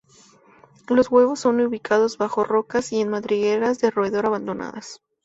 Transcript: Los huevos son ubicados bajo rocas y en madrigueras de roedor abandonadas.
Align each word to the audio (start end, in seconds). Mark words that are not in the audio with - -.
Los 0.89 1.11
huevos 1.11 1.39
son 1.39 1.61
ubicados 1.61 2.17
bajo 2.17 2.43
rocas 2.43 2.91
y 2.91 3.01
en 3.01 3.09
madrigueras 3.09 3.77
de 3.81 3.91
roedor 3.91 4.25
abandonadas. 4.25 5.03